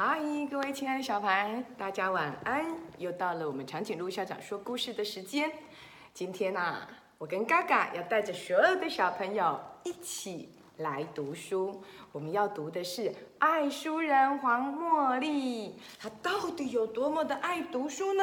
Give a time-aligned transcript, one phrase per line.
[0.00, 2.64] 嗨，各位亲爱的小孩，大家晚安！
[2.98, 5.50] 又到了我们长颈鹿校长说故事的时间。
[6.14, 6.86] 今天呐、
[7.18, 11.82] 我跟嘎嘎要带着所有的小朋友一起来读书。
[12.12, 18.22] 我们要读的是爱书人黄茉莉，她到底有多么的爱读书呢？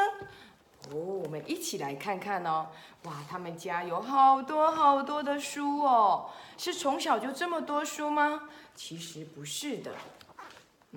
[0.91, 2.67] 哦，我们一起来看看哦。
[3.03, 8.43] 哇，他们家有好多好多的书哦，是从小就这么多书吗？
[8.75, 9.91] 其实不是的。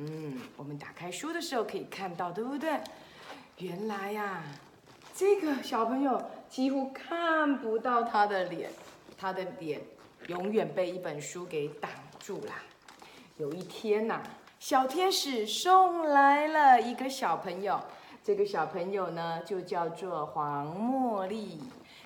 [0.01, 2.79] 嗯，我们打开书的时候可以看到，对不对？
[3.57, 4.45] 原来呀、
[5.13, 8.71] 这个小朋友几乎看不到他的脸，
[9.19, 9.81] 他的脸
[10.29, 12.63] 永远被一本书给挡住啦。
[13.39, 14.23] 有一天呐、
[14.61, 17.81] 小天使送来了一个小朋友，
[18.23, 21.59] 这个小朋友呢就叫做黄茉莉，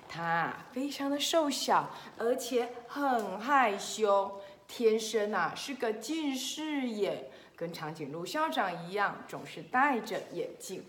[0.09, 1.87] 他非常的瘦小，
[2.17, 7.27] 而且很害羞，天生啊是个近视眼。
[7.55, 10.83] 跟长颈鹿校长一样，总是戴着眼镜。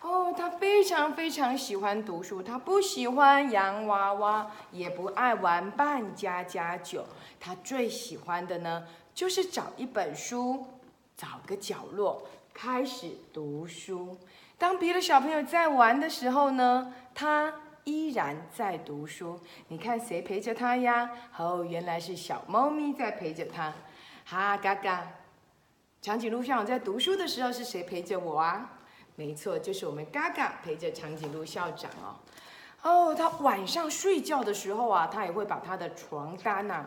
[0.00, 7.04] 哦，他非常非常喜欢读书，他不喜欢洋娃娃，也不爱玩扮家家酒。
[7.38, 10.66] 他最喜欢的呢，就是找一本书，
[11.16, 14.18] 找个角落开始读书。
[14.58, 17.52] 当别的小朋友在玩的时候呢，他
[17.84, 19.38] 依然在读书。
[19.68, 21.10] 你看谁陪着他呀？
[21.36, 23.72] 哦，原来是小猫咪在陪着他。
[24.24, 25.06] 哈，嘎嘎，
[26.00, 28.78] 长颈鹿校长在读书的时候是谁陪着我啊？
[29.14, 32.16] 没错，就是我们嘎嘎陪着长颈鹿校长哦。
[32.82, 36.86] 哦，他晚上睡觉的时候啊，他也会把他的床单呐、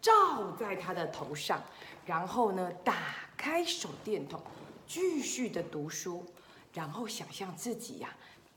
[0.00, 1.60] 罩在他的头上，
[2.06, 2.94] 然后呢，打
[3.36, 4.40] 开手电筒，
[4.86, 6.24] 继续的读书，
[6.72, 8.08] 然后想象自己呀、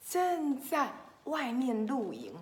[0.08, 0.90] 正在
[1.26, 2.34] 外面露营，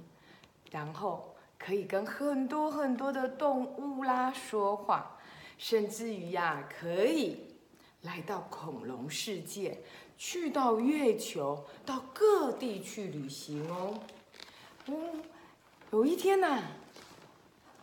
[0.69, 5.14] 然后可以跟很多很多的动物啦说话。
[5.57, 7.55] 甚至于呀、可以
[8.01, 9.81] 来到恐龙世界，
[10.17, 13.99] 去到月球，到各地去旅行哦。
[14.87, 15.23] 嗯，
[15.91, 16.61] 有一天呐、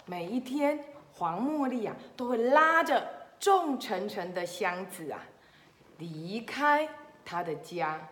[0.07, 0.85] 每一天
[1.15, 3.09] 黄茉莉啊都会拉着
[3.41, 5.21] 重沉沉的箱子啊，
[5.99, 6.89] 离开
[7.25, 8.09] 她的家，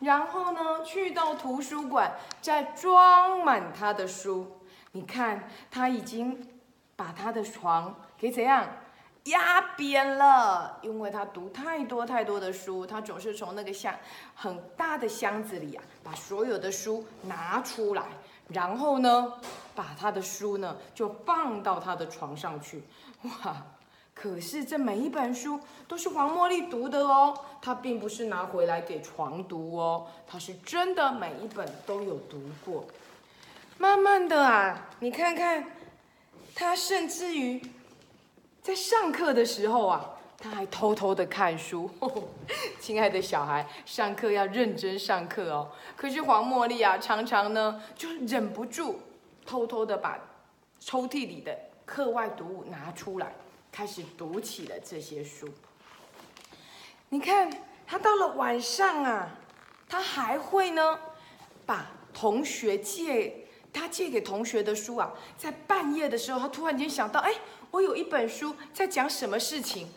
[0.00, 4.60] 然后呢去到图书馆，再装满她的书。
[4.90, 6.60] 你看，她已经
[6.96, 8.68] 把她的床给怎样？
[9.24, 13.94] 压扁了，因为他读太多太多的书，他总是从那个箱
[14.34, 18.02] 很大的箱子里啊，把所有的书拿出来，
[18.48, 19.34] 然后呢，
[19.76, 22.82] 把他的书呢就放到他的床上去。
[23.22, 23.56] 哇！
[24.14, 25.58] 可是这每一本书
[25.88, 32.84] 都是黄茉莉读的哦，他并不是拿回来给床读哦，他是真的每一本都有读过。
[33.78, 35.64] 慢慢的啊，你看看，
[36.56, 37.62] 他甚至于。
[38.62, 40.08] 在上课的时候啊，
[40.38, 41.90] 他还偷偷的看书。
[42.78, 45.72] 亲爱的小孩，上课要认真上课哦。
[45.96, 49.00] 可是黄茉莉啊，常常呢就忍不住，
[49.44, 50.16] 偷偷的把
[50.78, 53.34] 抽屉里的课外读物拿出来，
[53.72, 55.48] 开始读起了这些书。
[57.08, 57.50] 你看，
[57.84, 59.28] 他到了晚上啊，
[59.88, 61.00] 他还会呢，
[61.66, 67.34] 把同学借他借给同学的书啊，在半夜的时候，他突然间想到，哎。
[67.72, 69.88] 我有一本书在讲什么事情，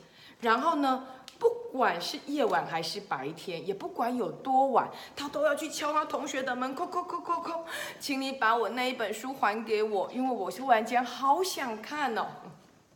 [0.42, 7.64] 然后呢，不管是夜晚还是白天，也不管有多晚，他都要去敲他同学的门，叩叩叩叩叩，
[8.00, 12.26] 请你把我那一本书还给我，因为我突然间好想看哦。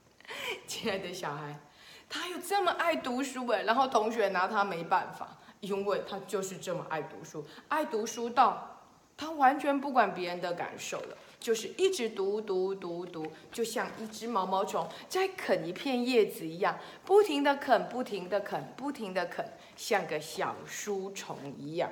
[0.65, 1.59] 亲爱的小孩，
[2.07, 5.27] 他有这么爱读书哎，然后同学拿他没办法，
[5.59, 8.79] 因为他就是这么爱读书，爱读书到
[9.17, 11.17] 他完全不管别人的感受了。
[11.39, 19.45] 就是一直读读读读，就像一只毛毛虫在啃一片叶子一样，不停的啃，不停的啃，不停的啃，
[19.75, 21.89] 像个小书虫一样。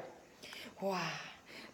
[0.81, 0.99] 哇！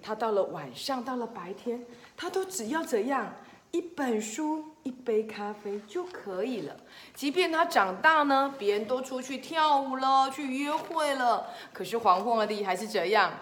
[0.02, 1.86] 他到了晚上，到了白天，
[2.18, 3.34] 他都只要怎样？
[3.72, 6.76] 一本书，一杯咖啡就可以了。
[7.16, 13.34] 即便他长大呢，别人都出去跳舞了，去约会了，可是黄茉莉还是怎样？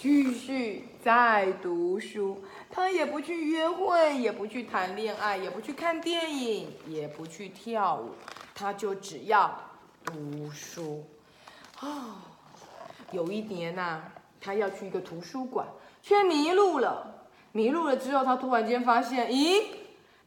[0.00, 8.14] 继续在读书，他也不去约会，也不去谈恋爱，也不去看电影，也不去跳舞，
[8.54, 9.54] 他就只要
[10.02, 11.04] 读书。
[11.80, 12.14] 哦，
[13.12, 14.02] 有一年呐、
[14.40, 15.66] 他要去一个图书馆，
[16.00, 17.26] 却迷路了。
[17.52, 19.64] 迷路了之后，他突然间发现，咦，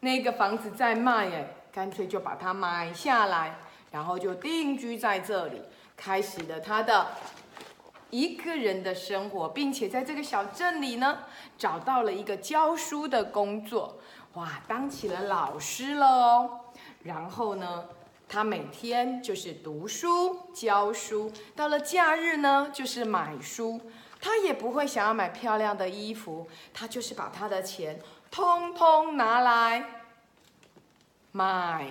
[0.02, 3.58] 那个房子在卖耶，干脆就把它买下来，
[3.92, 5.60] 然后就定居在这里，
[5.98, 7.08] 开始了他的。
[8.14, 11.18] 一个人的生活，并且在这个小镇里呢，
[11.58, 13.98] 找到了一个教书的工作，
[14.36, 16.60] 哇，当起了老师了哦。
[17.02, 17.86] 然后呢，
[18.30, 23.82] 他每天就是读书、教书，到了假日呢，就是买书。
[24.22, 28.00] 他也不会想要买漂亮的衣服，他就是把他的钱
[28.30, 29.84] 通通拿来
[31.32, 31.88] 买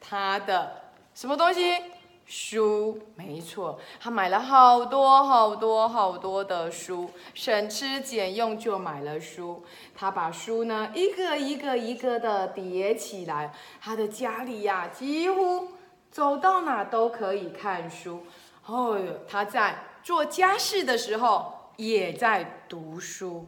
[0.00, 1.82] 他的什么东西？
[2.28, 3.00] 书。
[3.16, 9.64] 没错，他买了好多好多好多的书，省吃俭用就买了书。
[9.96, 15.68] 他把书呢一个一个一个的叠起来，他的家里呀几乎
[16.10, 18.22] 走到哪都可以看书。
[18.66, 21.54] 哦哟，他在做家事的时候。
[21.78, 23.46] 也在读书，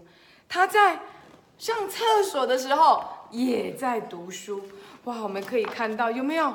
[0.49, 1.01] 他在
[1.59, 3.03] 上厕所的时候
[3.33, 4.63] 也在读书。
[5.03, 6.55] 哇，我们可以看到有没有？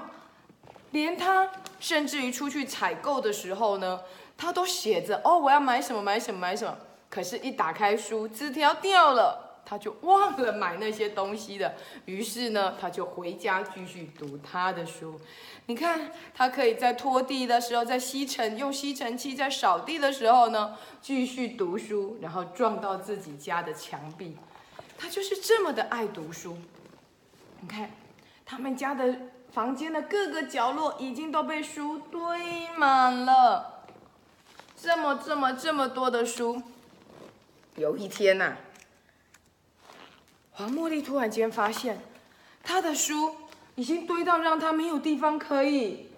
[0.96, 4.00] 连他甚至于出去采购的时候呢，
[4.38, 6.76] 他都写着哦，我要买什么买什么买什么。
[7.10, 11.74] 可是，一打开书，纸条掉了，他就忘了买那些东西了。
[12.06, 15.20] 于是呢，他就回家继续读他的书。
[15.66, 24.38] 你看，他可以在拖地的时候，在吸尘用吸尘器在扫地的时候呢，继续读书，然后撞到自己家的墙壁。
[24.98, 26.58] 他就是这么的爱读书。
[27.60, 27.92] 你看，
[28.46, 29.14] 他们家的
[29.56, 33.86] 房间的各个角落已经都被书堆满了，
[34.76, 36.62] 这么这么这么多的书。
[37.78, 38.58] 有一天呐，
[40.52, 42.02] 黄茉莉突然间发现，
[42.62, 43.36] 她的书。
[43.76, 46.10] 已经堆到让她没有地方可以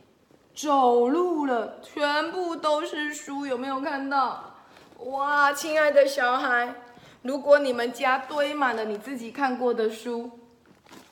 [0.55, 4.55] 走路了，全部都是书，有没有看到？
[4.99, 6.73] 哇，亲爱的小孩，
[7.23, 10.39] 如果你们家堆满了你自己看过的书，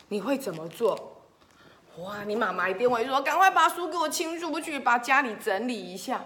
[0.10, 1.15] 你会怎么做？
[2.00, 6.24] 哇，你妈妈一定会说：“赶快把书给我清出去，把家里整理一下。”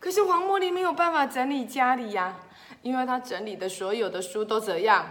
[0.00, 2.40] 可是黄茉莉没有办法整理家里呀，
[2.82, 5.06] 因为她整理的所有的书都怎样？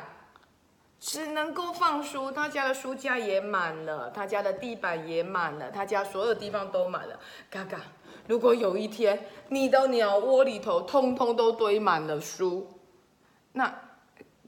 [1.00, 7.19] 只能够放书，她家的书架也满了，她家的地板也满了，她家所有地方都满了。
[7.50, 7.80] 嘎嘎，
[8.27, 12.80] 如果有一天你的鸟窝里头通通都堆满了书，
[13.54, 13.74] 那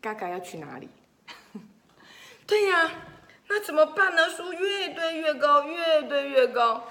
[0.02, 0.90] 嘎嘎要去哪里？
[2.46, 2.92] 对呀，
[3.56, 4.28] 那怎么办呢？
[4.32, 6.84] 书越堆越高，越堆越高，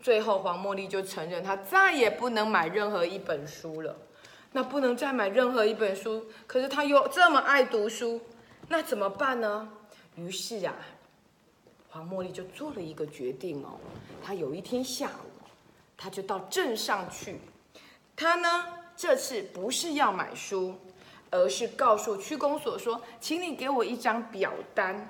[0.00, 3.94] 最后黄茉莉就承认，她再也不能买任何一本书了。
[4.52, 8.18] 那不能再买任何一本书，可是她又这么爱读书。
[8.66, 9.68] 那怎么办呢？
[10.14, 10.74] 于是啊，
[11.90, 13.78] 黄茉莉就做了一个决定哦。
[14.24, 15.44] 她有一天下午，
[15.98, 17.38] 她就到镇上去。
[18.16, 18.64] 她呢，
[18.96, 20.74] 这次不是要买书，
[21.30, 25.06] 而是告诉区公所说：“请你给我一张表单。”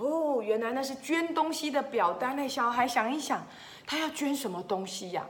[0.00, 2.48] 哦，原来那是捐东西的表单那。
[2.48, 3.46] 小孩想一想，
[3.86, 5.26] 他要捐什么东西呀？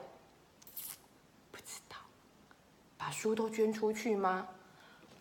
[1.50, 1.96] 不知道，
[2.96, 4.46] 把书都捐出去吗？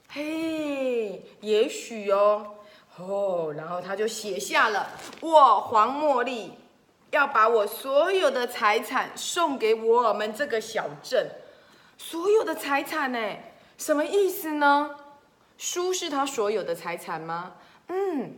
[0.08, 2.56] 嘿，也许哦，
[2.98, 4.88] 哦，然后他就写下了：
[5.20, 6.54] 我黄茉莉
[7.10, 11.28] 要把我所有的财产送给我们这个小镇，
[11.98, 13.20] 所有的财产呢？
[13.78, 14.96] 什么意思呢？
[15.58, 17.54] 书是他所有的财产吗？
[17.88, 18.38] 嗯，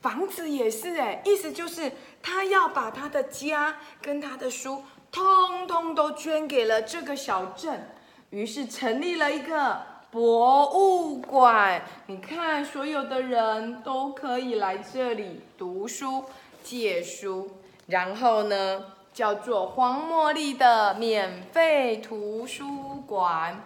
[0.00, 1.92] 房子也是哎，意思就是
[2.22, 4.82] 他要把他的家跟他的书
[5.12, 7.90] 通通都捐给了这个小镇，
[8.30, 9.90] 于是成立了一个。
[10.12, 16.24] 博物馆，你看，所有的人都可以来这里读书、
[16.64, 17.48] 借书，
[17.86, 23.62] 然后呢，叫做黄茉莉的免费图书馆。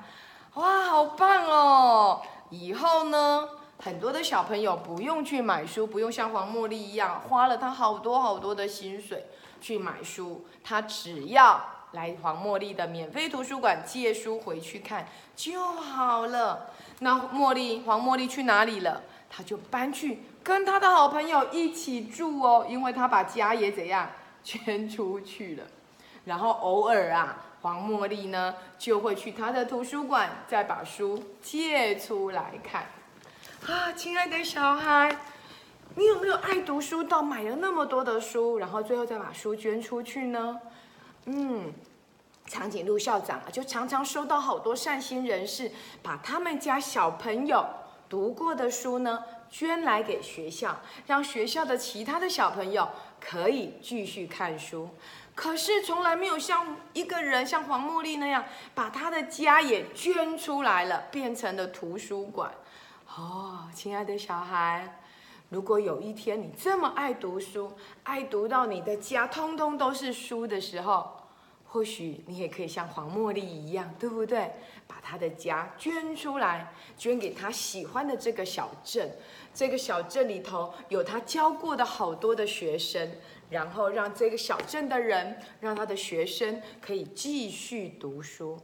[0.57, 2.21] 哇，好棒哦！
[2.51, 3.49] 以后呢，
[3.85, 9.27] 很多的小朋友不用去买书，不用像黄茉莉一样花了他好多好多的薪水
[9.61, 11.63] 去买书，他只要。
[11.93, 16.71] 来黄茉莉的免费图书馆借书回去看就好了。
[16.99, 19.01] 那茉莉黄茉莉去哪里了？
[19.31, 24.11] 他就搬去跟他的好朋友一起住哦，因为他把家也怎样
[24.43, 25.63] 捐出去了。
[26.25, 32.87] 然后偶尔啊，黄茉莉呢就会去他的图书馆再把书借出来看。
[33.67, 35.17] 啊，亲爱的小孩，
[35.97, 40.61] 你有没有爱读书到买了那么多的书，然后最后再把书捐出去呢？
[41.25, 41.73] 嗯，
[42.47, 47.65] 长颈鹿校长啊，就常常收到好多善心人士把他们家小朋友
[48.07, 52.87] 读过的书呢捐来给学校，让学校的其他的小朋友
[53.19, 54.91] 可以继续看书。
[55.35, 58.45] 可是从来没有像一个人像黄茉莉那样
[58.75, 62.53] 把他的家也捐出来了，变成了图书馆。
[63.17, 65.01] 哦，亲爱的小孩。
[65.49, 67.71] 如果有一天你这么爱读书，
[68.03, 71.13] 爱读到你的家通通都是书的时候，
[71.65, 74.51] 或许你也可以像黄茉莉一样，对不对？
[74.89, 79.09] 把他的家捐出来，捐给他喜欢的这个小镇。
[79.55, 83.09] 这个小镇里头有他教过的好多的学生，
[83.49, 88.59] 然后让这个小镇的人，让他的学生可以继续读书。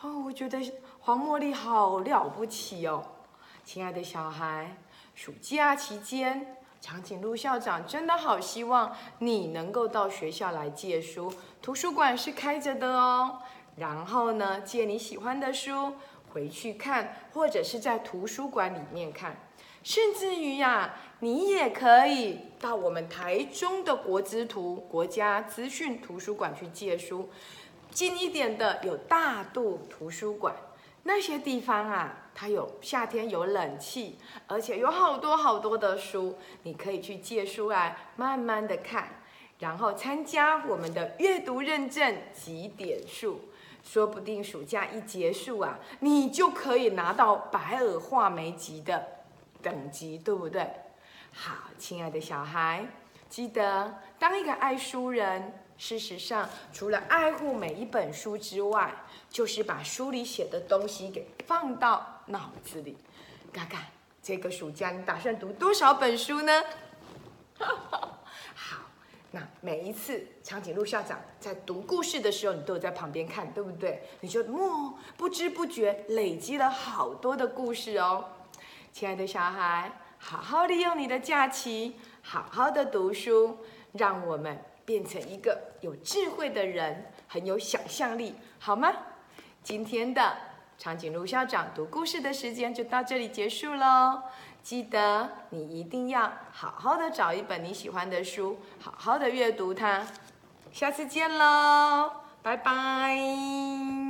[0.00, 0.58] 哦，我觉得
[1.00, 3.04] 黄茉莉好了不起哦，
[3.72, 4.76] 亲爱的小孩，
[5.14, 13.38] 暑假期间，长颈鹿校长真的好希望你能够到学校来借书，图书馆是开着的哦。
[13.76, 15.92] 然后呢，借你喜欢的书
[16.32, 19.36] 回去看，或者是在图书馆里面看，
[19.84, 27.30] 甚至于呀，你也可以到我们台中的国资图国家资讯图书馆去借书。
[27.92, 30.56] 近一点的有大渡图书馆，
[31.04, 34.16] 那些地方啊，它有夏天有冷气，
[34.46, 39.20] 而且有好多好多的书，你可以去借书来慢慢的看，
[39.58, 43.42] 然后参加我们的阅读认证集点数。
[43.84, 49.06] 说不定暑假一结束啊，你就可以拿到白耳画眉级的
[49.60, 50.66] 等级，对不对？
[51.34, 52.86] 好，亲爱的小孩，
[53.28, 55.59] 记得当一个爱书人。
[55.80, 58.94] 事实上，除了爱护每一本书之外，
[59.30, 62.98] 就是把书里写的东西给放到脑子里。
[63.50, 63.78] 嘎嘎，
[64.22, 66.62] 这个暑假你打算读多少本书呢？
[68.54, 68.82] 好
[69.30, 74.02] 那每一次长颈鹿校长在读故事的时候，你都有在旁边看，对不对？
[74.20, 78.26] 你就默不知不觉累积了好多的故事哦。
[78.92, 83.56] 亲爱的小孩，好好利用你的假期，好好的读书，
[83.92, 88.92] 让我们变成一个有智慧的人，很有想象力，好吗？
[89.62, 90.36] 今天的
[90.76, 94.20] 长颈鹿校长读故事的时间就到这里结束喽。
[94.64, 100.04] 记得你一定要好好的找一本你喜欢的书，好好的阅读它。
[100.72, 102.10] 下次见喽，
[102.42, 104.09] 拜拜。